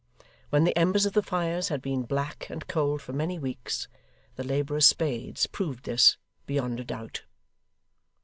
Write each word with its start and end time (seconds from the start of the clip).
When 0.49 0.63
the 0.63 0.75
embers 0.75 1.05
of 1.05 1.13
the 1.13 1.21
fires 1.21 1.67
had 1.67 1.79
been 1.79 2.01
black 2.07 2.49
and 2.49 2.65
cold 2.65 3.03
for 3.03 3.13
many 3.13 3.37
weeks, 3.37 3.87
the 4.35 4.43
labourers' 4.43 4.87
spades 4.87 5.45
proved 5.45 5.85
this, 5.85 6.17
beyond 6.47 6.79
a 6.79 6.83
doubt. 6.83 7.21